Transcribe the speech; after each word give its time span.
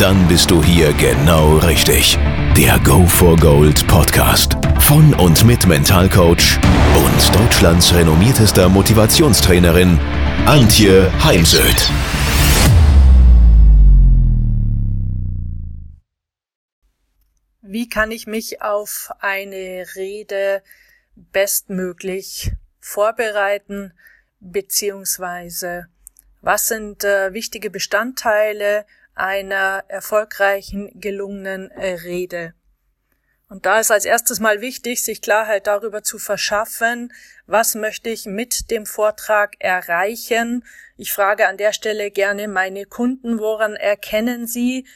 Dann 0.00 0.26
bist 0.28 0.50
du 0.50 0.64
hier 0.64 0.94
genau 0.94 1.58
richtig. 1.58 2.16
Der 2.56 2.78
Go 2.78 3.04
for 3.04 3.36
Gold 3.36 3.86
Podcast 3.86 4.56
von 4.78 5.12
und 5.12 5.44
mit 5.44 5.66
Mentalcoach 5.66 6.58
und 6.96 7.38
Deutschlands 7.38 7.92
renommiertester 7.92 8.70
Motivationstrainerin 8.70 9.98
Antje 10.46 11.12
Heimsöth. 11.22 11.90
Wie 17.60 17.90
kann 17.90 18.10
ich 18.10 18.26
mich 18.26 18.62
auf 18.62 19.10
eine 19.18 19.84
Rede 19.96 20.62
bestmöglich 21.14 22.52
vorbereiten, 22.80 23.92
beziehungsweise 24.40 25.88
was 26.40 26.68
sind 26.68 27.04
äh, 27.04 27.34
wichtige 27.34 27.68
Bestandteile 27.68 28.86
einer 29.14 29.84
erfolgreichen, 29.88 30.90
gelungenen 31.00 31.70
äh, 31.70 31.94
Rede? 31.94 32.54
Und 33.50 33.66
da 33.66 33.80
ist 33.80 33.90
als 33.90 34.04
erstes 34.04 34.38
mal 34.38 34.60
wichtig, 34.60 35.02
sich 35.02 35.20
Klarheit 35.20 35.66
darüber 35.66 36.04
zu 36.04 36.18
verschaffen, 36.18 37.12
was 37.46 37.74
möchte 37.74 38.08
ich 38.08 38.26
mit 38.26 38.70
dem 38.70 38.86
Vortrag 38.86 39.54
erreichen. 39.58 40.64
Ich 40.96 41.12
frage 41.12 41.48
an 41.48 41.56
der 41.56 41.72
Stelle 41.72 42.12
gerne 42.12 42.46
meine 42.46 42.86
Kunden, 42.86 43.40
woran 43.40 43.74
erkennen 43.74 44.46
sie, 44.46 44.86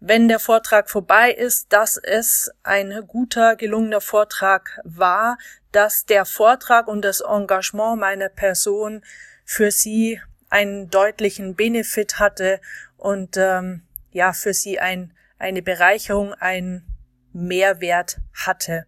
wenn 0.00 0.28
der 0.28 0.38
Vortrag 0.38 0.90
vorbei 0.90 1.32
ist, 1.32 1.72
dass 1.72 1.96
es 1.96 2.50
ein 2.62 3.04
guter, 3.06 3.56
gelungener 3.56 4.02
Vortrag 4.02 4.78
war, 4.84 5.38
dass 5.72 6.04
der 6.04 6.26
Vortrag 6.26 6.88
und 6.88 7.02
das 7.02 7.20
Engagement 7.20 7.98
meiner 7.98 8.28
Person 8.28 9.02
für 9.46 9.70
sie 9.70 10.20
einen 10.50 10.90
deutlichen 10.90 11.56
Benefit 11.56 12.18
hatte 12.18 12.60
und 12.98 13.36
ähm, 13.36 13.82
ja 14.10 14.32
für 14.32 14.52
sie 14.52 14.78
ein, 14.78 15.14
eine 15.38 15.62
Bereicherung, 15.62 16.34
ein 16.34 16.84
Mehrwert 17.32 18.18
hatte. 18.34 18.86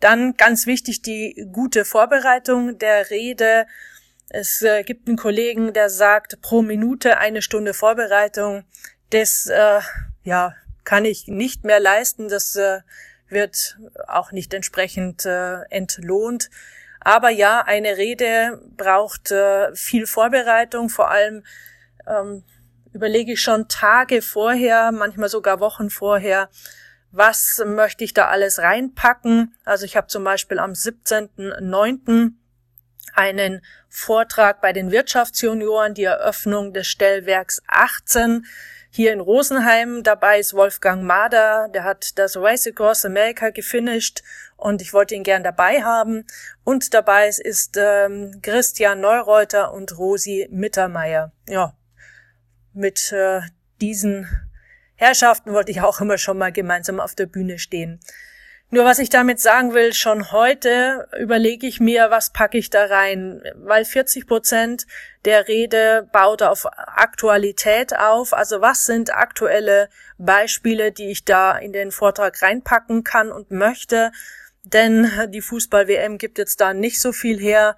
Dann 0.00 0.34
ganz 0.36 0.66
wichtig 0.66 1.02
die 1.02 1.46
gute 1.52 1.84
Vorbereitung 1.84 2.78
der 2.78 3.10
Rede. 3.10 3.66
Es 4.30 4.62
äh, 4.62 4.82
gibt 4.82 5.06
einen 5.06 5.16
Kollegen, 5.16 5.72
der 5.72 5.90
sagt, 5.90 6.40
pro 6.40 6.62
Minute 6.62 7.18
eine 7.18 7.42
Stunde 7.42 7.74
Vorbereitung 7.74 8.64
das 9.10 9.46
äh, 9.46 9.80
ja 10.22 10.54
kann 10.84 11.04
ich 11.04 11.28
nicht 11.28 11.64
mehr 11.64 11.80
leisten. 11.80 12.28
Das 12.28 12.56
äh, 12.56 12.80
wird 13.28 13.78
auch 14.08 14.32
nicht 14.32 14.54
entsprechend 14.54 15.26
äh, 15.26 15.62
entlohnt. 15.68 16.50
Aber 17.00 17.30
ja, 17.30 17.62
eine 17.62 17.96
Rede 17.96 18.60
braucht 18.76 19.30
äh, 19.30 19.74
viel 19.74 20.06
Vorbereitung. 20.06 20.88
Vor 20.88 21.10
allem 21.10 21.44
ähm, 22.06 22.44
überlege 22.92 23.32
ich 23.32 23.40
schon 23.40 23.68
Tage 23.68 24.22
vorher, 24.22 24.92
manchmal 24.92 25.28
sogar 25.28 25.60
Wochen 25.60 25.90
vorher, 25.90 26.48
was 27.12 27.62
möchte 27.66 28.04
ich 28.04 28.14
da 28.14 28.28
alles 28.28 28.58
reinpacken. 28.58 29.54
Also 29.64 29.84
ich 29.84 29.96
habe 29.96 30.06
zum 30.06 30.24
Beispiel 30.24 30.58
am 30.58 30.72
17.09. 30.72 32.32
einen 33.14 33.64
Vortrag 33.88 34.60
bei 34.60 34.72
den 34.72 34.92
Wirtschaftsjunioren, 34.92 35.94
die 35.94 36.04
Eröffnung 36.04 36.72
des 36.72 36.86
Stellwerks 36.86 37.62
18 37.66 38.46
hier 38.90 39.12
in 39.12 39.20
Rosenheim. 39.20 40.02
Dabei 40.02 40.38
ist 40.38 40.54
Wolfgang 40.54 41.02
Mader, 41.02 41.68
der 41.72 41.84
hat 41.84 42.18
das 42.18 42.36
Race 42.36 42.66
Across 42.66 43.04
America 43.04 43.50
gefinisht 43.50 44.22
und 44.56 44.82
ich 44.82 44.92
wollte 44.92 45.14
ihn 45.14 45.24
gern 45.24 45.42
dabei 45.42 45.82
haben. 45.82 46.26
Und 46.62 46.94
dabei 46.94 47.28
ist 47.28 47.76
ähm, 47.76 48.40
Christian 48.42 49.00
Neureuter 49.00 49.72
und 49.72 49.96
Rosi 49.98 50.48
Mittermeier. 50.50 51.32
Ja, 51.48 51.74
mit 52.80 53.12
äh, 53.12 53.42
diesen 53.80 54.26
Herrschaften 54.96 55.52
wollte 55.52 55.70
ich 55.70 55.80
auch 55.80 56.00
immer 56.00 56.18
schon 56.18 56.36
mal 56.36 56.52
gemeinsam 56.52 57.00
auf 57.00 57.14
der 57.14 57.26
Bühne 57.26 57.58
stehen. 57.58 58.00
Nur 58.72 58.84
was 58.84 59.00
ich 59.00 59.08
damit 59.08 59.40
sagen 59.40 59.74
will, 59.74 59.92
schon 59.94 60.30
heute 60.30 61.08
überlege 61.18 61.66
ich 61.66 61.80
mir, 61.80 62.10
was 62.10 62.32
packe 62.32 62.56
ich 62.56 62.70
da 62.70 62.84
rein, 62.84 63.42
weil 63.56 63.84
40 63.84 64.28
Prozent 64.28 64.86
der 65.24 65.48
Rede 65.48 66.08
baut 66.12 66.42
auf 66.42 66.66
Aktualität 66.66 67.96
auf. 67.96 68.32
Also 68.32 68.60
was 68.60 68.86
sind 68.86 69.12
aktuelle 69.12 69.88
Beispiele, 70.18 70.92
die 70.92 71.10
ich 71.10 71.24
da 71.24 71.58
in 71.58 71.72
den 71.72 71.90
Vortrag 71.90 72.40
reinpacken 72.42 73.02
kann 73.02 73.32
und 73.32 73.50
möchte? 73.50 74.12
Denn 74.62 75.10
die 75.30 75.40
Fußball-WM 75.40 76.16
gibt 76.18 76.38
jetzt 76.38 76.60
da 76.60 76.72
nicht 76.72 77.00
so 77.00 77.12
viel 77.12 77.40
her. 77.40 77.76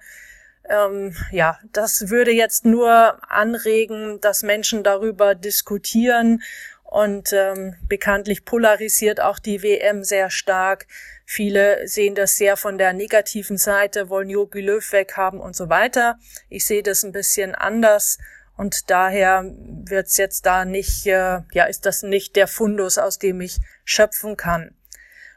Ähm, 0.69 1.15
ja, 1.31 1.59
das 1.71 2.09
würde 2.09 2.31
jetzt 2.31 2.65
nur 2.65 3.17
anregen, 3.29 4.21
dass 4.21 4.43
Menschen 4.43 4.83
darüber 4.83 5.35
diskutieren 5.35 6.41
und 6.83 7.33
ähm, 7.33 7.75
bekanntlich 7.87 8.45
polarisiert 8.45 9.19
auch 9.19 9.39
die 9.39 9.63
WM 9.63 10.03
sehr 10.03 10.29
stark. 10.29 10.85
Viele 11.25 11.87
sehen 11.87 12.15
das 12.15 12.37
sehr 12.37 12.55
von 12.55 12.77
der 12.77 12.93
negativen 12.93 13.57
Seite, 13.57 14.09
wollen 14.09 14.29
Jogi 14.29 14.61
Löw 14.61 14.91
weghaben 14.91 15.39
und 15.39 15.55
so 15.55 15.69
weiter. 15.69 16.19
Ich 16.49 16.65
sehe 16.65 16.83
das 16.83 17.03
ein 17.03 17.11
bisschen 17.11 17.55
anders 17.55 18.19
und 18.55 18.91
daher 18.91 19.43
wird's 19.43 20.17
jetzt 20.17 20.45
da 20.45 20.65
nicht, 20.65 21.07
äh, 21.07 21.41
ja, 21.51 21.63
ist 21.65 21.85
das 21.85 22.03
nicht 22.03 22.35
der 22.35 22.47
Fundus, 22.47 22.97
aus 22.97 23.17
dem 23.17 23.41
ich 23.41 23.57
schöpfen 23.83 24.37
kann. 24.37 24.75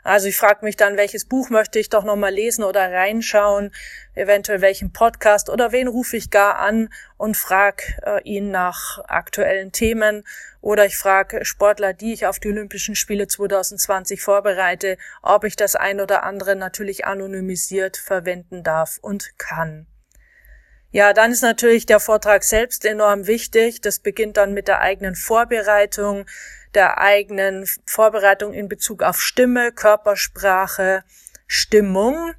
Also 0.06 0.28
ich 0.28 0.36
frage 0.36 0.64
mich 0.64 0.76
dann, 0.76 0.96
welches 0.96 1.24
Buch 1.24 1.50
möchte 1.50 1.80
ich 1.80 1.88
doch 1.88 2.04
nochmal 2.04 2.32
lesen 2.32 2.62
oder 2.62 2.92
reinschauen, 2.92 3.72
eventuell 4.14 4.60
welchen 4.60 4.92
Podcast 4.92 5.50
oder 5.50 5.72
wen 5.72 5.88
rufe 5.88 6.16
ich 6.16 6.30
gar 6.30 6.60
an 6.60 6.90
und 7.16 7.36
frage 7.36 7.82
äh, 8.04 8.22
ihn 8.22 8.52
nach 8.52 9.00
aktuellen 9.08 9.72
Themen 9.72 10.22
oder 10.60 10.86
ich 10.86 10.96
frage 10.96 11.44
Sportler, 11.44 11.92
die 11.92 12.12
ich 12.12 12.24
auf 12.24 12.38
die 12.38 12.50
Olympischen 12.50 12.94
Spiele 12.94 13.26
2020 13.26 14.22
vorbereite, 14.22 14.96
ob 15.22 15.42
ich 15.42 15.56
das 15.56 15.74
ein 15.74 16.00
oder 16.00 16.22
andere 16.22 16.54
natürlich 16.54 17.04
anonymisiert 17.04 17.96
verwenden 17.96 18.62
darf 18.62 18.98
und 19.02 19.36
kann. 19.38 19.88
Ja, 20.92 21.14
dann 21.14 21.32
ist 21.32 21.42
natürlich 21.42 21.84
der 21.84 21.98
Vortrag 21.98 22.44
selbst 22.44 22.84
enorm 22.84 23.26
wichtig. 23.26 23.80
Das 23.80 23.98
beginnt 23.98 24.36
dann 24.36 24.54
mit 24.54 24.68
der 24.68 24.80
eigenen 24.80 25.16
Vorbereitung 25.16 26.26
der 26.76 26.98
eigenen 26.98 27.66
Vorbereitung 27.86 28.52
in 28.52 28.68
Bezug 28.68 29.02
auf 29.02 29.20
Stimme, 29.20 29.72
Körpersprache, 29.72 31.02
Stimmung, 31.46 32.34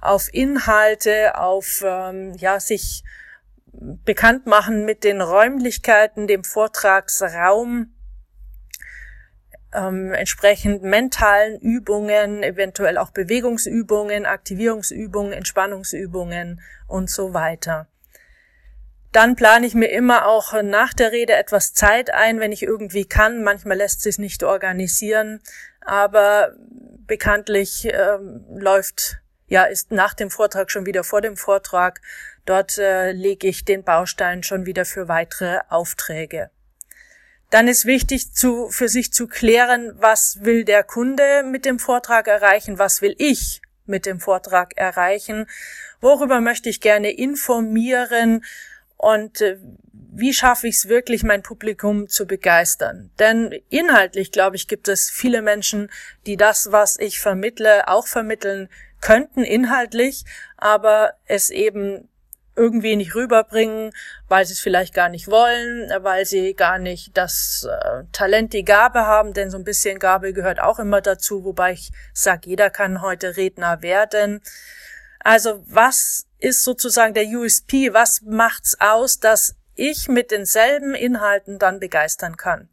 auf 0.00 0.32
Inhalte, 0.32 1.38
auf 1.38 1.82
ähm, 1.86 2.34
ja 2.34 2.58
sich 2.58 3.04
bekannt 3.72 4.46
machen 4.46 4.84
mit 4.84 5.04
den 5.04 5.20
Räumlichkeiten, 5.20 6.26
dem 6.26 6.44
Vortragsraum, 6.44 7.94
ähm, 9.72 10.12
entsprechend 10.12 10.82
mentalen 10.82 11.58
Übungen, 11.60 12.42
eventuell 12.42 12.98
auch 12.98 13.10
Bewegungsübungen, 13.10 14.26
Aktivierungsübungen, 14.26 15.32
Entspannungsübungen 15.32 16.60
und 16.86 17.10
so 17.10 17.34
weiter. 17.34 17.88
Dann 19.14 19.36
plane 19.36 19.64
ich 19.64 19.74
mir 19.74 19.92
immer 19.92 20.26
auch 20.26 20.60
nach 20.64 20.92
der 20.92 21.12
Rede 21.12 21.34
etwas 21.34 21.72
Zeit 21.72 22.12
ein, 22.12 22.40
wenn 22.40 22.50
ich 22.50 22.64
irgendwie 22.64 23.04
kann. 23.04 23.44
Manchmal 23.44 23.76
lässt 23.76 24.00
sich 24.00 24.18
nicht 24.18 24.42
organisieren, 24.42 25.40
aber 25.80 26.52
bekanntlich 27.06 27.84
äh, 27.84 28.18
läuft 28.50 29.18
ja 29.46 29.62
ist 29.62 29.92
nach 29.92 30.14
dem 30.14 30.30
Vortrag 30.30 30.68
schon 30.72 30.84
wieder 30.84 31.04
vor 31.04 31.20
dem 31.20 31.36
Vortrag. 31.36 32.00
Dort 32.44 32.76
äh, 32.76 33.12
lege 33.12 33.46
ich 33.46 33.64
den 33.64 33.84
Baustein 33.84 34.42
schon 34.42 34.66
wieder 34.66 34.84
für 34.84 35.06
weitere 35.06 35.60
Aufträge. 35.68 36.50
Dann 37.50 37.68
ist 37.68 37.84
wichtig 37.84 38.32
zu, 38.32 38.68
für 38.70 38.88
sich 38.88 39.12
zu 39.12 39.28
klären, 39.28 39.92
was 39.94 40.38
will 40.42 40.64
der 40.64 40.82
Kunde 40.82 41.44
mit 41.44 41.64
dem 41.66 41.78
Vortrag 41.78 42.26
erreichen, 42.26 42.80
was 42.80 43.00
will 43.00 43.14
ich 43.18 43.62
mit 43.86 44.06
dem 44.06 44.18
Vortrag 44.18 44.76
erreichen, 44.76 45.46
worüber 46.00 46.40
möchte 46.40 46.68
ich 46.68 46.80
gerne 46.80 47.10
informieren, 47.12 48.42
und 48.96 49.40
äh, 49.40 49.58
wie 50.16 50.32
schaffe 50.32 50.68
ich 50.68 50.76
es 50.76 50.88
wirklich, 50.88 51.24
mein 51.24 51.42
Publikum 51.42 52.08
zu 52.08 52.26
begeistern? 52.26 53.10
Denn 53.18 53.52
inhaltlich, 53.68 54.30
glaube 54.30 54.56
ich, 54.56 54.68
gibt 54.68 54.86
es 54.88 55.10
viele 55.10 55.42
Menschen, 55.42 55.90
die 56.26 56.36
das, 56.36 56.70
was 56.70 56.98
ich 56.98 57.18
vermittle, 57.18 57.88
auch 57.88 58.06
vermitteln 58.06 58.68
könnten 59.00 59.42
inhaltlich, 59.42 60.24
aber 60.56 61.14
es 61.26 61.50
eben 61.50 62.08
irgendwie 62.56 62.94
nicht 62.96 63.14
rüberbringen, 63.14 63.92
weil 64.28 64.44
sie 64.44 64.52
es 64.52 64.60
vielleicht 64.60 64.94
gar 64.94 65.08
nicht 65.08 65.28
wollen, 65.28 65.90
weil 66.04 66.24
sie 66.24 66.54
gar 66.54 66.78
nicht 66.78 67.16
das 67.16 67.68
äh, 67.68 68.04
Talent, 68.12 68.52
die 68.52 68.64
Gabe 68.64 69.00
haben, 69.00 69.32
denn 69.32 69.50
so 69.50 69.58
ein 69.58 69.64
bisschen 69.64 69.98
Gabe 69.98 70.32
gehört 70.32 70.60
auch 70.60 70.78
immer 70.78 71.00
dazu, 71.00 71.44
wobei 71.44 71.72
ich 71.72 71.90
sage, 72.12 72.48
jeder 72.48 72.70
kann 72.70 73.02
heute 73.02 73.36
Redner 73.36 73.82
werden. 73.82 74.40
Also 75.18 75.64
was 75.66 76.26
ist 76.44 76.62
sozusagen 76.62 77.14
der 77.14 77.26
USP? 77.26 77.94
Was 77.94 78.20
macht's 78.22 78.76
aus, 78.78 79.18
dass 79.18 79.56
ich 79.74 80.08
mit 80.08 80.30
denselben 80.30 80.94
Inhalten 80.94 81.58
dann 81.58 81.80
begeistern 81.80 82.36
kann? 82.36 82.68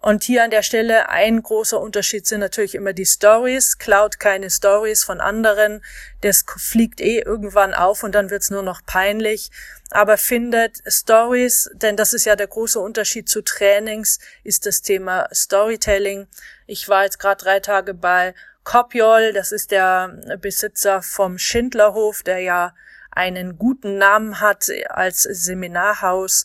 Und 0.00 0.22
hier 0.22 0.44
an 0.44 0.50
der 0.50 0.62
Stelle 0.62 1.08
ein 1.08 1.42
großer 1.42 1.78
Unterschied 1.78 2.26
sind 2.26 2.40
natürlich 2.40 2.76
immer 2.76 2.92
die 2.92 3.04
Stories. 3.04 3.78
Klaut 3.78 4.20
keine 4.20 4.48
Stories 4.48 5.02
von 5.02 5.20
anderen. 5.20 5.84
Das 6.20 6.44
fliegt 6.56 7.00
eh 7.00 7.18
irgendwann 7.18 7.74
auf 7.74 8.04
und 8.04 8.14
dann 8.14 8.30
wird's 8.30 8.50
nur 8.50 8.62
noch 8.62 8.80
peinlich. 8.86 9.50
Aber 9.90 10.16
findet 10.16 10.78
Stories, 10.86 11.68
denn 11.74 11.96
das 11.96 12.14
ist 12.14 12.26
ja 12.26 12.36
der 12.36 12.46
große 12.46 12.78
Unterschied 12.78 13.28
zu 13.28 13.42
Trainings, 13.42 14.18
ist 14.44 14.66
das 14.66 14.82
Thema 14.82 15.28
Storytelling. 15.34 16.28
Ich 16.66 16.88
war 16.88 17.04
jetzt 17.04 17.18
gerade 17.18 17.42
drei 17.42 17.60
Tage 17.60 17.92
bei 17.92 18.34
Kopjol, 18.68 19.32
das 19.32 19.50
ist 19.50 19.70
der 19.70 20.08
Besitzer 20.42 21.00
vom 21.00 21.38
Schindlerhof, 21.38 22.22
der 22.22 22.40
ja 22.40 22.74
einen 23.10 23.56
guten 23.56 23.96
Namen 23.96 24.42
hat 24.42 24.66
als 24.90 25.22
Seminarhaus. 25.22 26.44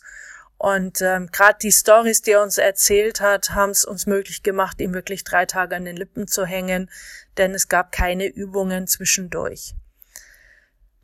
Und 0.56 1.02
ähm, 1.02 1.28
gerade 1.30 1.58
die 1.60 1.70
Stories, 1.70 2.22
die 2.22 2.30
er 2.30 2.42
uns 2.42 2.56
erzählt 2.56 3.20
hat, 3.20 3.50
haben 3.50 3.72
es 3.72 3.84
uns 3.84 4.06
möglich 4.06 4.42
gemacht, 4.42 4.80
ihm 4.80 4.94
wirklich 4.94 5.24
drei 5.24 5.44
Tage 5.44 5.76
an 5.76 5.84
den 5.84 5.98
Lippen 5.98 6.26
zu 6.26 6.46
hängen, 6.46 6.90
denn 7.36 7.54
es 7.54 7.68
gab 7.68 7.92
keine 7.92 8.26
Übungen 8.26 8.86
zwischendurch. 8.86 9.74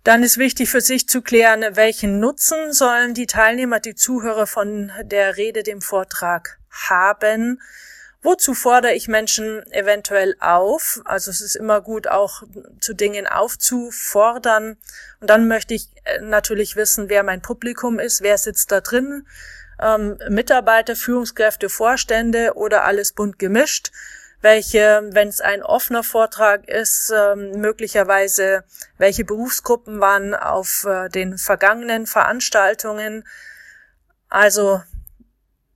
Dann 0.05 0.23
ist 0.23 0.39
wichtig 0.39 0.71
für 0.71 0.81
sich 0.81 1.07
zu 1.07 1.21
klären, 1.21 1.77
welchen 1.77 2.19
Nutzen 2.19 2.73
sollen 2.73 3.13
die 3.13 3.27
Teilnehmer, 3.27 3.79
die 3.79 3.95
Zuhörer 3.95 4.47
von 4.47 4.91
der 5.03 5.37
Rede, 5.37 5.65
dem 5.65 5.83
Vortrag 5.83 6.59
haben. 6.71 7.61
Wozu 8.23 8.53
fordere 8.53 8.93
ich 8.93 9.09
Menschen 9.09 9.63
eventuell 9.73 10.37
auf? 10.41 11.01
Also 11.05 11.31
es 11.31 11.41
ist 11.41 11.57
immer 11.57 11.81
gut, 11.81 12.07
auch 12.07 12.43
zu 12.79 12.93
Dingen 12.93 13.27
aufzufordern. 13.27 14.77
Und 15.21 15.31
dann 15.31 15.49
möchte 15.49 15.73
ich 15.73 15.89
äh, 16.05 16.21
natürlich 16.21 16.77
wissen, 16.77 17.09
wer 17.09 17.23
mein 17.23 17.41
Publikum 17.41 17.99
ist, 17.99 18.21
wer 18.21 18.37
sitzt 18.37 18.73
da 18.73 18.83
drin. 18.83 19.27
Ähm, 19.81 20.19
Mitarbeiter, 20.29 20.97
Führungskräfte, 20.97 21.71
Vorstände 21.71 22.53
oder 22.57 22.85
alles 22.85 23.13
bunt 23.13 23.39
gemischt. 23.39 23.91
Welche, 24.43 25.03
wenn 25.13 25.29
es 25.29 25.41
ein 25.41 25.63
offener 25.63 26.03
Vortrag 26.03 26.69
ist, 26.69 27.13
ähm, 27.15 27.53
möglicherweise 27.61 28.65
welche 28.99 29.25
Berufsgruppen 29.25 30.01
waren 30.01 30.35
auf 30.35 30.85
äh, 30.87 31.09
den 31.09 31.39
vergangenen 31.39 32.07
Veranstaltungen. 32.07 33.25
Also 34.29 34.83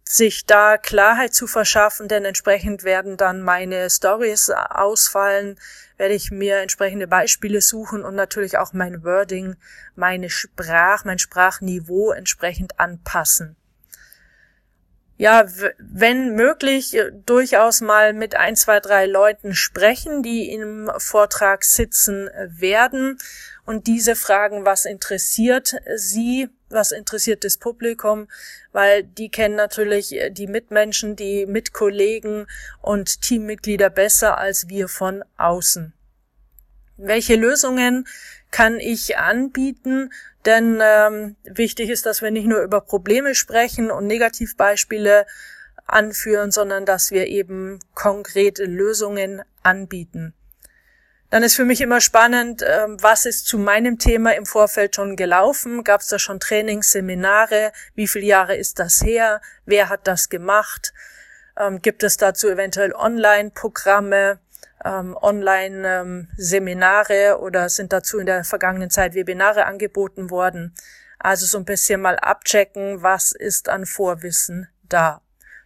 sich 0.05 0.45
da 0.45 0.77
Klarheit 0.77 1.33
zu 1.33 1.47
verschaffen, 1.47 2.09
denn 2.09 2.25
entsprechend 2.25 2.85
werden 2.85 3.17
dann 3.17 3.41
meine 3.41 3.89
Stories 3.89 4.51
ausfallen, 4.51 5.59
werde 5.97 6.15
ich 6.15 6.31
mir 6.31 6.59
entsprechende 6.59 7.07
Beispiele 7.07 7.61
suchen 7.61 8.05
und 8.05 8.15
natürlich 8.15 8.59
auch 8.59 8.73
mein 8.75 9.03
Wording, 9.03 9.57
meine 9.97 10.29
Sprach, 10.29 11.05
mein 11.05 11.19
Sprachniveau 11.19 12.13
entsprechend 12.13 12.79
anpassen. 12.79 13.57
Ja, 15.17 15.47
wenn 15.79 16.35
möglich, 16.35 16.97
durchaus 17.25 17.81
mal 17.81 18.13
mit 18.13 18.35
ein, 18.35 18.57
zwei, 18.57 18.81
drei 18.81 19.07
Leuten 19.07 19.55
sprechen, 19.55 20.25
die 20.25 20.51
im 20.53 20.91
Vortrag 20.99 21.65
sitzen 21.65 22.29
werden 22.49 23.19
und 23.65 23.87
diese 23.87 24.17
fragen, 24.17 24.65
was 24.65 24.85
interessiert 24.85 25.77
sie, 25.95 26.51
was 26.75 26.93
interessiert 26.93 27.45
das 27.45 27.57
Publikum, 27.57 28.29
weil 28.73 29.05
die 29.05 29.31
kennen 29.31 29.57
natürlich 29.57 30.15
die 30.31 30.47
Mitmenschen, 30.47 31.17
die 31.17 31.47
Mitkollegen 31.47 32.47
und 32.83 33.23
Teammitglieder 33.23 33.91
besser 33.91 34.39
als 34.39 34.69
wir 34.69 34.89
von 34.89 35.25
außen. 35.37 35.93
Welche 36.97 37.37
Lösungen 37.37 38.07
kann 38.51 38.79
ich 38.79 39.17
anbieten? 39.17 40.13
Denn 40.45 40.81
ähm, 40.83 41.37
wichtig 41.45 41.89
ist, 41.89 42.07
dass 42.07 42.23
wir 42.23 42.31
nicht 42.31 42.47
nur 42.47 42.61
über 42.61 42.81
Probleme 42.81 43.35
sprechen 43.35 43.91
und 43.91 44.07
Negativbeispiele 44.07 45.27
anführen, 45.87 46.51
sondern 46.51 46.87
dass 46.87 47.11
wir 47.11 47.27
eben 47.27 47.81
konkrete 47.95 48.65
Lösungen 48.65 49.43
anbieten. 49.63 50.35
Dann 51.35 51.43
ist 51.43 51.57
für 51.57 51.65
mich 51.65 51.81
immer 51.81 52.01
spannend, 52.01 52.63
ähm, 52.65 52.97
was 53.03 53.27
ist 53.27 53.49
zu 53.49 53.59
meinem 53.59 53.99
Thema 53.99 54.37
im 54.37 54.47
Vorfeld 54.47 54.95
schon 54.95 55.17
gelaufen? 55.17 55.83
Gab 55.83 56.01
es 56.01 56.07
da 56.07 56.21
schon 56.21 56.39
Trainings, 56.39 56.93
Seminare? 56.93 57.73
Wie 57.97 58.07
viele 58.07 58.27
Jahre 58.27 58.55
ist 58.55 58.79
das 58.79 59.03
her? 59.03 59.41
Wer 59.67 59.89
hat 59.89 60.07
das 60.07 60.29
gemacht? 60.29 60.93
Ähm, 61.59 61.83
gibt 61.83 62.05
es 62.05 62.19
dazu 62.19 62.49
eventuell 62.49 62.93
Online-Programme, 62.93 64.39
ähm, 64.85 65.19
Online-Seminare 65.21 67.41
oder 67.41 67.69
sind 67.69 67.93
dazu 67.93 68.21
in 68.21 68.27
der 68.27 68.45
vergangenen 68.45 68.91
Zeit 68.91 69.17
Webinare 69.17 69.67
angeboten 69.67 70.31
worden? 70.31 70.73
Also 71.19 71.47
so 71.47 71.59
ein 71.59 71.65
bisschen 71.65 72.01
mal 72.01 72.17
abchecken, 72.17 73.03
was 73.03 73.33
ist 73.33 73.69
an 73.69 73.87
Vorwissen 73.87 74.69
da. 74.89 75.21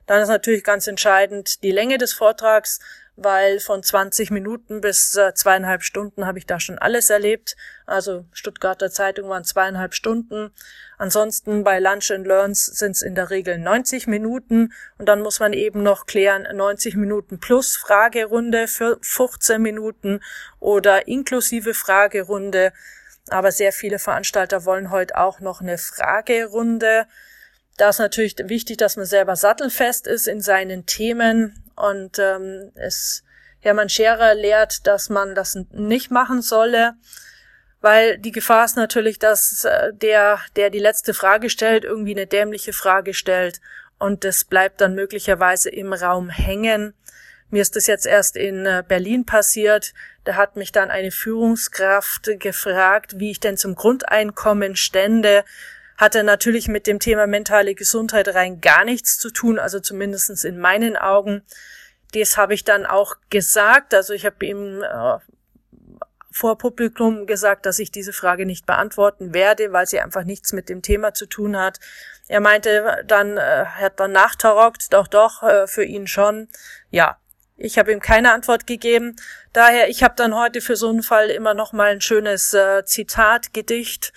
Dann 0.06 0.22
ist 0.22 0.28
natürlich 0.28 0.64
ganz 0.64 0.86
entscheidend 0.86 1.62
die 1.62 1.72
Länge 1.72 1.98
des 1.98 2.14
Vortrags 2.14 2.80
weil 3.20 3.58
von 3.58 3.82
20 3.82 4.30
Minuten 4.30 4.80
bis 4.80 5.16
äh, 5.16 5.34
zweieinhalb 5.34 5.82
Stunden 5.82 6.24
habe 6.24 6.38
ich 6.38 6.46
da 6.46 6.60
schon 6.60 6.78
alles 6.78 7.10
erlebt. 7.10 7.56
Also 7.84 8.24
Stuttgarter 8.32 8.90
Zeitung 8.90 9.28
waren 9.28 9.44
zweieinhalb 9.44 9.92
Stunden. 9.92 10.52
Ansonsten 10.98 11.64
bei 11.64 11.80
Lunch 11.80 12.12
and 12.12 12.26
Learns 12.26 12.64
sind 12.66 12.92
es 12.92 13.02
in 13.02 13.16
der 13.16 13.30
Regel 13.30 13.58
90 13.58 14.06
Minuten 14.06 14.72
und 14.98 15.08
dann 15.08 15.20
muss 15.20 15.40
man 15.40 15.52
eben 15.52 15.82
noch 15.82 16.06
klären 16.06 16.46
90 16.54 16.94
Minuten 16.94 17.40
plus 17.40 17.76
Fragerunde 17.76 18.68
für 18.68 18.98
15 19.02 19.60
Minuten 19.60 20.20
oder 20.60 21.08
inklusive 21.08 21.74
Fragerunde. 21.74 22.72
Aber 23.30 23.50
sehr 23.50 23.72
viele 23.72 23.98
Veranstalter 23.98 24.64
wollen 24.64 24.92
heute 24.92 25.16
auch 25.16 25.40
noch 25.40 25.60
eine 25.60 25.76
Fragerunde. 25.76 27.06
Da 27.78 27.90
ist 27.90 28.00
natürlich 28.00 28.34
wichtig, 28.42 28.76
dass 28.76 28.96
man 28.96 29.06
selber 29.06 29.36
sattelfest 29.36 30.06
ist 30.08 30.26
in 30.26 30.40
seinen 30.40 30.84
Themen 30.84 31.64
und 31.76 32.18
ähm, 32.18 32.72
es 32.74 33.22
Hermann 33.60 33.88
Scherer 33.88 34.34
lehrt, 34.34 34.86
dass 34.86 35.08
man 35.08 35.34
das 35.34 35.56
nicht 35.70 36.10
machen 36.10 36.42
solle, 36.42 36.94
weil 37.80 38.18
die 38.18 38.32
Gefahr 38.32 38.64
ist 38.64 38.76
natürlich, 38.76 39.20
dass 39.20 39.64
äh, 39.64 39.92
der, 39.94 40.40
der 40.56 40.70
die 40.70 40.80
letzte 40.80 41.14
Frage 41.14 41.50
stellt, 41.50 41.84
irgendwie 41.84 42.14
eine 42.14 42.26
dämliche 42.26 42.72
Frage 42.72 43.14
stellt 43.14 43.60
und 43.98 44.24
das 44.24 44.44
bleibt 44.44 44.80
dann 44.80 44.96
möglicherweise 44.96 45.70
im 45.70 45.92
Raum 45.92 46.30
hängen. 46.30 46.94
Mir 47.50 47.62
ist 47.62 47.76
das 47.76 47.86
jetzt 47.86 48.06
erst 48.06 48.36
in 48.36 48.66
äh, 48.66 48.82
Berlin 48.86 49.24
passiert. 49.24 49.94
Da 50.24 50.34
hat 50.34 50.56
mich 50.56 50.72
dann 50.72 50.90
eine 50.90 51.12
Führungskraft 51.12 52.28
gefragt, 52.40 53.20
wie 53.20 53.30
ich 53.30 53.38
denn 53.40 53.56
zum 53.56 53.76
Grundeinkommen 53.76 54.74
stände. 54.74 55.44
Hatte 55.98 56.22
natürlich 56.22 56.68
mit 56.68 56.86
dem 56.86 57.00
Thema 57.00 57.26
mentale 57.26 57.74
Gesundheit 57.74 58.28
rein 58.28 58.60
gar 58.60 58.84
nichts 58.84 59.18
zu 59.18 59.30
tun, 59.30 59.58
also 59.58 59.80
zumindestens 59.80 60.44
in 60.44 60.58
meinen 60.58 60.96
Augen. 60.96 61.42
Das 62.14 62.36
habe 62.36 62.54
ich 62.54 62.64
dann 62.64 62.86
auch 62.86 63.16
gesagt. 63.28 63.92
Also 63.92 64.14
ich 64.14 64.24
habe 64.24 64.46
ihm 64.46 64.82
äh, 64.82 65.18
vor 66.30 66.56
Publikum 66.56 67.26
gesagt, 67.26 67.66
dass 67.66 67.80
ich 67.80 67.90
diese 67.90 68.12
Frage 68.12 68.46
nicht 68.46 68.64
beantworten 68.64 69.34
werde, 69.34 69.72
weil 69.72 69.86
sie 69.86 70.00
einfach 70.00 70.22
nichts 70.22 70.52
mit 70.52 70.68
dem 70.68 70.82
Thema 70.82 71.12
zu 71.12 71.26
tun 71.26 71.56
hat. 71.56 71.80
Er 72.28 72.40
meinte 72.40 73.02
dann, 73.06 73.36
äh, 73.36 73.64
hat 73.66 73.98
dann 73.98 74.12
nachtarockt, 74.12 74.92
doch 74.92 75.08
doch, 75.08 75.42
äh, 75.42 75.66
für 75.66 75.84
ihn 75.84 76.06
schon. 76.06 76.48
Ja, 76.90 77.18
ich 77.56 77.76
habe 77.76 77.90
ihm 77.90 78.00
keine 78.00 78.32
Antwort 78.32 78.68
gegeben. 78.68 79.16
Daher, 79.52 79.88
ich 79.88 80.04
habe 80.04 80.14
dann 80.16 80.36
heute 80.36 80.60
für 80.60 80.76
so 80.76 80.90
einen 80.90 81.02
Fall 81.02 81.28
immer 81.30 81.54
noch 81.54 81.72
mal 81.72 81.90
ein 81.90 82.00
schönes 82.00 82.54
äh, 82.54 82.84
Zitat, 82.84 83.52
Gedicht 83.52 84.12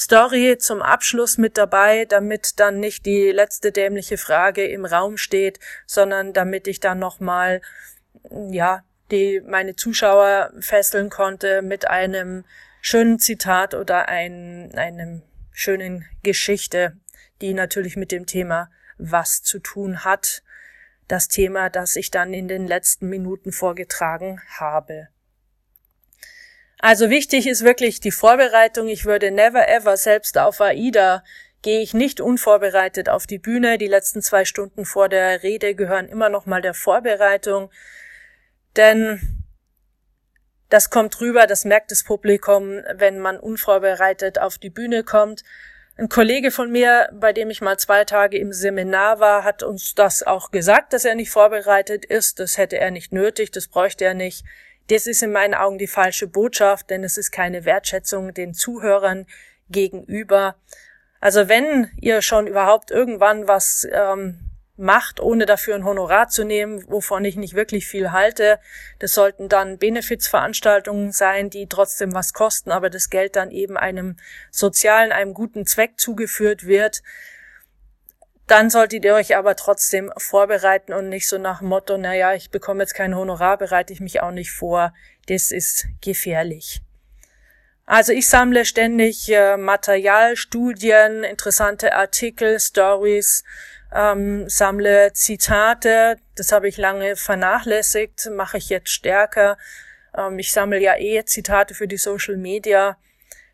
Story 0.00 0.56
zum 0.58 0.80
Abschluss 0.80 1.36
mit 1.36 1.58
dabei, 1.58 2.06
damit 2.06 2.58
dann 2.58 2.80
nicht 2.80 3.04
die 3.04 3.32
letzte 3.32 3.70
dämliche 3.70 4.16
Frage 4.16 4.66
im 4.66 4.86
Raum 4.86 5.18
steht, 5.18 5.60
sondern 5.84 6.32
damit 6.32 6.66
ich 6.68 6.80
dann 6.80 6.98
nochmal, 6.98 7.60
ja, 8.48 8.82
die 9.10 9.42
meine 9.44 9.76
Zuschauer 9.76 10.54
fesseln 10.60 11.10
konnte 11.10 11.60
mit 11.60 11.86
einem 11.86 12.46
schönen 12.80 13.18
Zitat 13.18 13.74
oder 13.74 14.08
ein, 14.08 14.72
einem 14.74 15.20
schönen 15.52 16.06
Geschichte, 16.22 16.96
die 17.42 17.52
natürlich 17.52 17.96
mit 17.96 18.10
dem 18.10 18.24
Thema 18.24 18.70
was 18.96 19.42
zu 19.42 19.58
tun 19.58 20.02
hat. 20.02 20.42
Das 21.08 21.28
Thema, 21.28 21.68
das 21.68 21.96
ich 21.96 22.10
dann 22.10 22.32
in 22.32 22.48
den 22.48 22.66
letzten 22.66 23.10
Minuten 23.10 23.52
vorgetragen 23.52 24.40
habe. 24.58 25.08
Also 26.82 27.10
wichtig 27.10 27.46
ist 27.46 27.62
wirklich 27.62 28.00
die 28.00 28.10
Vorbereitung. 28.10 28.88
Ich 28.88 29.04
würde 29.04 29.30
never 29.30 29.68
ever 29.68 29.96
selbst 29.96 30.38
auf 30.38 30.60
AIDA 30.60 31.22
gehe 31.62 31.80
ich 31.80 31.92
nicht 31.92 32.20
unvorbereitet 32.20 33.08
auf 33.08 33.26
die 33.26 33.38
Bühne. 33.38 33.76
Die 33.78 33.86
letzten 33.86 34.22
zwei 34.22 34.44
Stunden 34.44 34.84
vor 34.84 35.08
der 35.08 35.42
Rede 35.42 35.74
gehören 35.74 36.08
immer 36.08 36.30
noch 36.30 36.46
mal 36.46 36.62
der 36.62 36.74
Vorbereitung, 36.74 37.70
denn 38.76 39.42
das 40.70 40.88
kommt 40.88 41.20
rüber, 41.20 41.46
das 41.46 41.64
merkt 41.64 41.90
das 41.90 42.04
Publikum, 42.04 42.80
wenn 42.94 43.18
man 43.18 43.38
unvorbereitet 43.38 44.38
auf 44.38 44.56
die 44.56 44.70
Bühne 44.70 45.02
kommt. 45.02 45.42
Ein 45.96 46.08
Kollege 46.08 46.50
von 46.50 46.70
mir, 46.70 47.10
bei 47.12 47.32
dem 47.32 47.50
ich 47.50 47.60
mal 47.60 47.76
zwei 47.76 48.04
Tage 48.04 48.38
im 48.38 48.52
Seminar 48.52 49.18
war, 49.20 49.44
hat 49.44 49.62
uns 49.62 49.94
das 49.94 50.22
auch 50.22 50.50
gesagt, 50.50 50.92
dass 50.92 51.04
er 51.04 51.16
nicht 51.16 51.30
vorbereitet 51.30 52.06
ist. 52.06 52.38
Das 52.38 52.56
hätte 52.56 52.78
er 52.78 52.90
nicht 52.90 53.12
nötig, 53.12 53.50
das 53.50 53.66
bräuchte 53.68 54.04
er 54.04 54.14
nicht. 54.14 54.44
Das 54.90 55.06
ist 55.06 55.22
in 55.22 55.30
meinen 55.30 55.54
Augen 55.54 55.78
die 55.78 55.86
falsche 55.86 56.26
Botschaft, 56.26 56.90
denn 56.90 57.04
es 57.04 57.16
ist 57.16 57.30
keine 57.30 57.64
Wertschätzung 57.64 58.34
den 58.34 58.54
Zuhörern 58.54 59.24
gegenüber. 59.68 60.56
Also 61.20 61.48
wenn 61.48 61.90
ihr 62.00 62.22
schon 62.22 62.48
überhaupt 62.48 62.90
irgendwann 62.90 63.46
was 63.46 63.86
ähm, 63.92 64.50
macht, 64.80 65.20
ohne 65.20 65.46
dafür 65.46 65.76
ein 65.76 65.84
Honorar 65.84 66.28
zu 66.28 66.42
nehmen, 66.42 66.84
wovon 66.88 67.24
ich 67.24 67.36
nicht 67.36 67.54
wirklich 67.54 67.86
viel 67.86 68.10
halte. 68.10 68.58
Das 68.98 69.12
sollten 69.12 69.48
dann 69.48 69.78
Benefizveranstaltungen 69.78 71.12
sein, 71.12 71.50
die 71.50 71.68
trotzdem 71.68 72.14
was 72.14 72.32
kosten, 72.32 72.72
aber 72.72 72.90
das 72.90 73.10
Geld 73.10 73.36
dann 73.36 73.50
eben 73.50 73.76
einem 73.76 74.16
sozialen, 74.50 75.12
einem 75.12 75.34
guten 75.34 75.66
Zweck 75.66 76.00
zugeführt 76.00 76.66
wird. 76.66 77.02
Dann 78.50 78.68
solltet 78.68 79.04
ihr 79.04 79.14
euch 79.14 79.36
aber 79.36 79.54
trotzdem 79.54 80.12
vorbereiten 80.16 80.92
und 80.92 81.08
nicht 81.08 81.28
so 81.28 81.38
nach 81.38 81.60
dem 81.60 81.68
Motto, 81.68 81.96
naja, 81.96 82.34
ich 82.34 82.50
bekomme 82.50 82.82
jetzt 82.82 82.94
kein 82.94 83.14
Honorar, 83.14 83.58
bereite 83.58 83.92
ich 83.92 84.00
mich 84.00 84.22
auch 84.22 84.32
nicht 84.32 84.50
vor. 84.50 84.92
Das 85.28 85.52
ist 85.52 85.86
gefährlich. 86.00 86.80
Also 87.86 88.12
ich 88.12 88.26
sammle 88.26 88.64
ständig 88.64 89.30
äh, 89.30 89.56
Material, 89.56 90.34
Studien, 90.34 91.22
interessante 91.22 91.94
Artikel, 91.94 92.58
Stories, 92.58 93.44
ähm, 93.94 94.48
sammle 94.48 95.12
Zitate. 95.12 96.16
Das 96.34 96.50
habe 96.50 96.66
ich 96.66 96.76
lange 96.76 97.14
vernachlässigt, 97.14 98.30
mache 98.32 98.58
ich 98.58 98.68
jetzt 98.68 98.90
stärker. 98.90 99.58
Ähm, 100.12 100.40
ich 100.40 100.52
sammle 100.52 100.80
ja 100.80 100.98
eh 100.98 101.24
Zitate 101.24 101.74
für 101.74 101.86
die 101.86 101.98
Social 101.98 102.36
Media, 102.36 102.96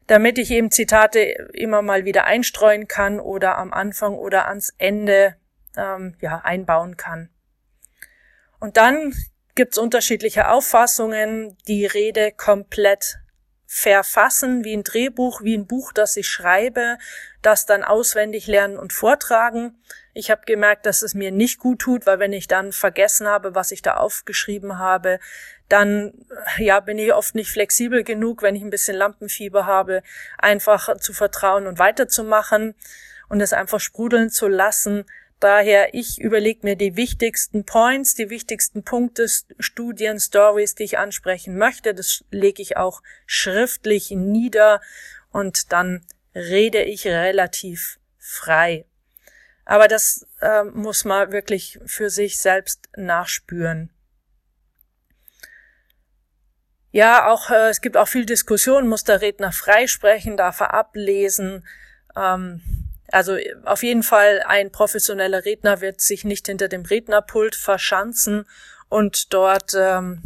damit 0.06 0.38
ich 0.38 0.50
eben 0.50 0.70
Zitate 0.70 1.20
immer 1.52 1.82
mal 1.82 2.04
wieder 2.04 2.24
einstreuen 2.24 2.88
kann 2.88 3.20
oder 3.20 3.58
am 3.58 3.72
Anfang 3.72 4.14
oder 4.14 4.48
ans 4.48 4.72
Ende 4.78 5.36
ähm, 5.76 6.16
ja 6.20 6.40
einbauen 6.44 6.96
kann. 6.96 7.30
Und 8.60 8.76
dann 8.76 9.14
gibt's 9.54 9.78
unterschiedliche 9.78 10.48
Auffassungen, 10.48 11.56
die 11.66 11.86
Rede 11.86 12.32
komplett 12.32 13.18
verfassen, 13.66 14.64
wie 14.64 14.76
ein 14.76 14.84
Drehbuch, 14.84 15.42
wie 15.42 15.56
ein 15.56 15.66
Buch, 15.66 15.92
das 15.92 16.16
ich 16.16 16.28
schreibe, 16.28 16.98
das 17.42 17.66
dann 17.66 17.82
auswendig 17.82 18.46
lernen 18.46 18.78
und 18.78 18.92
vortragen. 18.92 19.82
Ich 20.14 20.30
habe 20.30 20.42
gemerkt, 20.46 20.86
dass 20.86 21.02
es 21.02 21.14
mir 21.14 21.32
nicht 21.32 21.58
gut 21.58 21.80
tut, 21.80 22.06
weil 22.06 22.20
wenn 22.20 22.32
ich 22.32 22.46
dann 22.46 22.72
vergessen 22.72 23.26
habe, 23.26 23.54
was 23.54 23.72
ich 23.72 23.82
da 23.82 23.96
aufgeschrieben 23.96 24.78
habe, 24.78 25.18
dann 25.68 26.12
ja 26.58 26.80
bin 26.80 26.98
ich 26.98 27.12
oft 27.12 27.34
nicht 27.34 27.50
flexibel 27.50 28.04
genug, 28.04 28.42
wenn 28.42 28.56
ich 28.56 28.62
ein 28.62 28.70
bisschen 28.70 28.96
Lampenfieber 28.96 29.66
habe, 29.66 30.02
einfach 30.38 30.96
zu 30.98 31.12
vertrauen 31.12 31.66
und 31.66 31.78
weiterzumachen 31.78 32.74
und 33.28 33.40
es 33.40 33.52
einfach 33.52 33.80
sprudeln 33.80 34.30
zu 34.30 34.48
lassen. 34.48 35.04
Daher, 35.38 35.92
ich 35.92 36.18
überlege 36.18 36.60
mir 36.62 36.76
die 36.76 36.96
wichtigsten 36.96 37.64
Points, 37.64 38.14
die 38.14 38.30
wichtigsten 38.30 38.84
Punkte, 38.84 39.26
Studien, 39.58 40.18
Stories, 40.18 40.74
die 40.74 40.84
ich 40.84 40.98
ansprechen 40.98 41.58
möchte. 41.58 41.92
Das 41.92 42.24
lege 42.30 42.62
ich 42.62 42.78
auch 42.78 43.02
schriftlich 43.26 44.10
nieder 44.12 44.80
und 45.32 45.72
dann 45.72 46.06
rede 46.34 46.82
ich 46.82 47.06
relativ 47.06 47.98
frei. 48.18 48.86
Aber 49.66 49.88
das 49.88 50.26
äh, 50.40 50.64
muss 50.64 51.04
man 51.04 51.32
wirklich 51.32 51.80
für 51.84 52.08
sich 52.08 52.38
selbst 52.38 52.88
nachspüren. 52.96 53.90
Ja, 56.96 57.26
auch 57.28 57.50
äh, 57.50 57.68
es 57.68 57.82
gibt 57.82 57.98
auch 57.98 58.08
viel 58.08 58.24
Diskussion, 58.24 58.88
muss 58.88 59.04
der 59.04 59.20
Redner 59.20 59.52
freisprechen, 59.52 60.38
darf 60.38 60.60
er 60.60 60.72
ablesen. 60.72 61.62
Ähm, 62.16 62.62
also 63.12 63.36
auf 63.66 63.82
jeden 63.82 64.02
Fall 64.02 64.42
ein 64.46 64.72
professioneller 64.72 65.44
Redner 65.44 65.82
wird 65.82 66.00
sich 66.00 66.24
nicht 66.24 66.46
hinter 66.46 66.68
dem 66.68 66.86
Rednerpult 66.86 67.54
verschanzen 67.54 68.46
und 68.88 69.34
dort 69.34 69.74
ähm, 69.76 70.22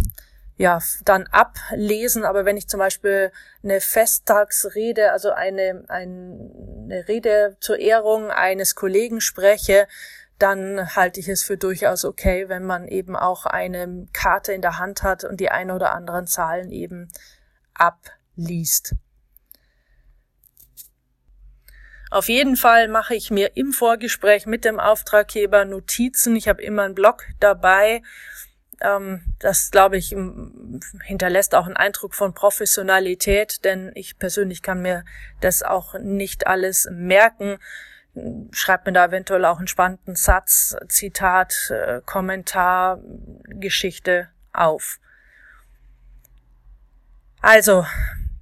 ja 0.59 0.79
dann 1.05 1.27
ablesen. 1.33 2.25
Aber 2.25 2.45
wenn 2.45 2.57
ich 2.57 2.69
zum 2.69 2.79
Beispiel 2.79 3.33
eine 3.65 3.81
Festtagsrede, 3.81 5.11
also 5.11 5.33
eine, 5.33 5.83
eine 5.89 7.05
Rede 7.09 7.57
zur 7.59 7.81
Ehrung 7.81 8.31
eines 8.31 8.77
Kollegen 8.77 9.21
spreche, 9.21 9.89
dann 10.41 10.97
halte 10.97 11.21
ich 11.21 11.29
es 11.29 11.43
für 11.43 11.57
durchaus 11.57 12.05
okay, 12.05 12.49
wenn 12.49 12.65
man 12.65 12.89
eben 12.89 13.15
auch 13.15 13.47
eine 13.47 14.07
Karte 14.13 14.53
in 14.53 14.63
der 14.63 14.79
Hand 14.79 15.03
hat 15.03 15.25
und 15.25 15.39
die 15.39 15.51
ein 15.51 15.71
oder 15.71 15.93
anderen 15.93 16.27
Zahlen 16.27 16.71
eben 16.71 17.09
abliest. 17.75 18.95
Auf 22.11 22.29
jeden 22.29 22.57
Fall 22.57 22.89
mache 22.89 23.15
ich 23.15 23.31
mir 23.31 23.57
im 23.57 23.73
Vorgespräch 23.73 24.45
mit 24.47 24.65
dem 24.65 24.81
Auftraggeber 24.81 25.65
Notizen. 25.65 26.35
Ich 26.35 26.49
habe 26.49 26.61
immer 26.61 26.83
einen 26.83 26.97
Blog 26.97 27.25
dabei. 27.39 28.03
Ähm, 28.81 29.23
das, 29.39 29.71
glaube 29.71 29.97
ich, 29.97 30.17
hinterlässt 31.05 31.55
auch 31.55 31.67
einen 31.67 31.77
Eindruck 31.77 32.15
von 32.15 32.35
Professionalität, 32.35 33.65
denn 33.65 33.93
ich 33.95 34.19
persönlich 34.19 34.61
kann 34.63 34.83
mir 34.83 35.05
das 35.41 35.63
auch 35.63 35.95
nicht 36.01 36.49
alles 36.49 36.89
merken. 36.91 37.59
Schreibt 38.51 38.87
mir 38.87 38.93
da 38.93 39.07
eventuell 39.07 39.45
auch 39.45 39.59
einen 39.59 39.69
spannenden 39.69 40.17
Satz, 40.17 40.77
Zitat, 40.89 41.71
äh, 41.71 42.01
Kommentar, 42.05 42.99
Geschichte 43.45 44.29
auf. 44.53 44.99
Also, 47.41 47.87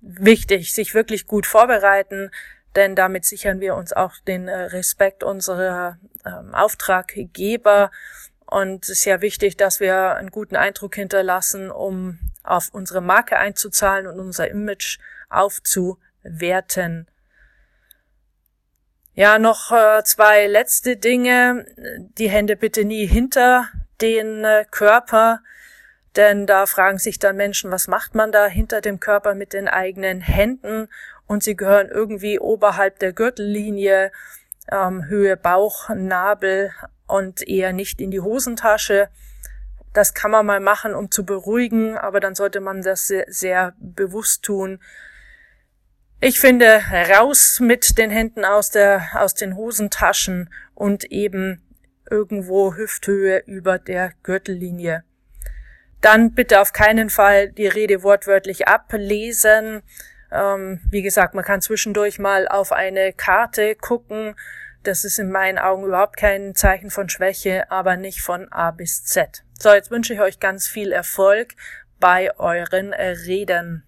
wichtig, 0.00 0.72
sich 0.72 0.94
wirklich 0.94 1.26
gut 1.26 1.46
vorbereiten, 1.46 2.30
denn 2.76 2.96
damit 2.96 3.25
sichern 3.25 3.60
wir 3.60 3.75
uns 3.75 3.92
auch 3.92 4.14
den 4.26 4.48
äh, 4.48 4.56
Respekt 4.56 5.22
unserer 5.22 5.98
ähm, 6.25 6.54
Auftraggeber. 6.54 7.90
Und 8.46 8.84
es 8.84 8.90
ist 8.90 9.04
ja 9.04 9.20
wichtig, 9.20 9.56
dass 9.56 9.80
wir 9.80 10.14
einen 10.16 10.30
guten 10.30 10.56
Eindruck 10.56 10.94
hinterlassen, 10.94 11.70
um 11.70 12.18
auf 12.42 12.70
unsere 12.72 13.02
Marke 13.02 13.37
einzuzahlen 13.37 14.06
und 14.06 14.18
unser 14.18 14.48
Image 14.48 14.98
aufzuwerten. 15.28 17.06
Ja, 19.18 19.40
noch 19.40 19.72
äh, 19.72 20.04
zwei 20.04 20.46
letzte 20.46 20.96
Dinge. 20.96 21.66
Die 22.18 22.30
Hände 22.30 22.54
bitte 22.54 22.84
nie 22.84 23.04
hinter 23.04 23.66
den 24.00 24.44
äh, 24.44 24.64
Körper, 24.70 25.40
denn 26.14 26.46
da 26.46 26.66
fragen 26.66 26.98
sich 26.98 27.18
dann 27.18 27.34
Menschen, 27.34 27.72
was 27.72 27.88
macht 27.88 28.14
man 28.14 28.30
da 28.30 28.46
hinter 28.46 28.80
dem 28.80 29.00
Körper 29.00 29.34
mit 29.34 29.52
den 29.52 29.66
eigenen 29.66 30.20
Händen? 30.20 30.88
und 31.28 31.42
sie 31.42 31.56
gehören 31.56 31.88
irgendwie 31.88 32.40
oberhalb 32.40 32.98
der 32.98 33.12
Gürtellinie, 33.12 34.10
ähm, 34.72 35.04
Höhe 35.06 35.37
Bauch, 35.37 35.90
Nabel 35.90 36.72
und 37.06 37.46
eher 37.46 37.72
nicht 37.72 38.00
in 38.00 38.10
die 38.10 38.20
Hosentasche. 38.20 39.08
Das 39.92 40.14
kann 40.14 40.30
man 40.30 40.46
mal 40.46 40.60
machen, 40.60 40.94
um 40.94 41.10
zu 41.10 41.25
beruhigen, 41.25 41.96
aber 41.96 42.20
dann 42.20 42.34
sollte 42.34 42.60
man 42.60 42.82
das 42.82 43.06
sehr, 43.06 43.26
sehr 43.28 43.75
bewusst 43.78 44.42
tun. 44.42 44.80
Ich 46.20 46.40
finde, 46.40 46.82
raus 47.10 47.60
mit 47.60 47.96
den 47.96 48.10
Händen 48.10 48.44
aus 48.44 48.70
der, 48.70 49.10
aus 49.14 49.34
den 49.34 49.54
Hosentaschen 49.54 50.50
und 50.75 51.04
eben 51.04 51.62
irgendwo 52.10 52.75
Hüfthöhe 52.75 53.44
über 53.46 53.78
der 53.78 54.12
Gürtellinie. 54.25 55.04
Dann 56.00 56.32
bitte 56.32 56.60
auf 56.60 56.72
keinen 56.72 57.08
Fall 57.08 57.50
die 57.50 57.68
Rede 57.68 58.02
wortwörtlich 58.02 58.66
ablesen. 58.66 59.82
Ähm, 60.32 60.80
wie 60.90 61.02
gesagt, 61.02 61.34
man 61.34 61.44
kann 61.44 61.62
zwischendurch 61.62 62.18
mal 62.18 62.48
auf 62.48 62.72
eine 62.72 63.12
Karte 63.12 63.76
gucken. 63.76 64.34
Das 64.82 65.04
ist 65.04 65.20
in 65.20 65.30
meinen 65.30 65.58
Augen 65.58 65.84
überhaupt 65.84 66.16
kein 66.16 66.56
Zeichen 66.56 66.90
von 66.90 67.08
Schwäche, 67.08 67.70
aber 67.70 67.96
nicht 67.96 68.22
von 68.22 68.50
A 68.50 68.72
bis 68.72 69.04
Z. 69.04 69.44
So, 69.56 69.72
jetzt 69.72 69.92
wünsche 69.92 70.14
ich 70.14 70.20
euch 70.20 70.40
ganz 70.40 70.66
viel 70.66 70.90
Erfolg 70.90 71.54
bei 72.00 72.37
euren 72.38 72.92
Reden. 72.92 73.88